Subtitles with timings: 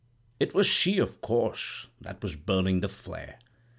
[0.39, 3.37] It was she, of course, that was burning the flare.